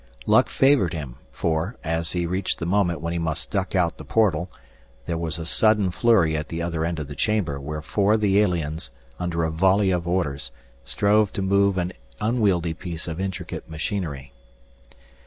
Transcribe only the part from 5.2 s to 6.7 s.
a sudden flurry at the